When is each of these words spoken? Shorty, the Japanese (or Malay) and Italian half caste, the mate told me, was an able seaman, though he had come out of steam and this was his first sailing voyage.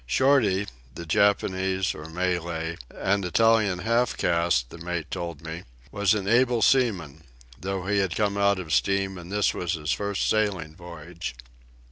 Shorty, 0.07 0.65
the 0.95 1.05
Japanese 1.05 1.93
(or 1.93 2.05
Malay) 2.05 2.75
and 2.89 3.23
Italian 3.23 3.77
half 3.77 4.17
caste, 4.17 4.71
the 4.71 4.79
mate 4.79 5.11
told 5.11 5.43
me, 5.43 5.61
was 5.91 6.15
an 6.15 6.27
able 6.27 6.63
seaman, 6.63 7.23
though 7.59 7.85
he 7.85 7.99
had 7.99 8.15
come 8.15 8.35
out 8.35 8.57
of 8.57 8.73
steam 8.73 9.19
and 9.19 9.31
this 9.31 9.53
was 9.53 9.73
his 9.73 9.91
first 9.91 10.27
sailing 10.27 10.75
voyage. 10.75 11.35